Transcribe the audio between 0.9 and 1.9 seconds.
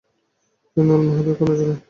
আল-মাহদীর কন্যা ছিলেন।